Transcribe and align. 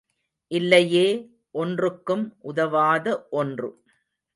இல்லையே 0.51 1.05
ஒன்றுக்கும் 1.55 2.25
உதவாத 2.41 3.05
ஒன்று. 3.29 3.69